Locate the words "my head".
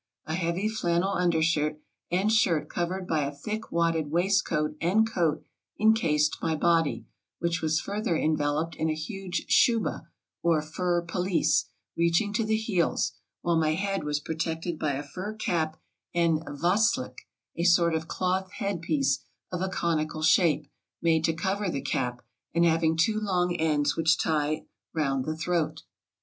13.59-14.03